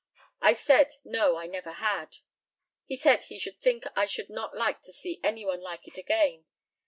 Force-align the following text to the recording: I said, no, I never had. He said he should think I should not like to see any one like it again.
I 0.41 0.53
said, 0.53 0.93
no, 1.05 1.35
I 1.35 1.45
never 1.45 1.73
had. 1.73 2.15
He 2.87 2.95
said 2.95 3.25
he 3.25 3.37
should 3.37 3.59
think 3.59 3.83
I 3.95 4.07
should 4.07 4.31
not 4.31 4.57
like 4.57 4.81
to 4.81 4.91
see 4.91 5.19
any 5.23 5.45
one 5.45 5.61
like 5.61 5.87
it 5.87 5.99
again. 5.99 6.45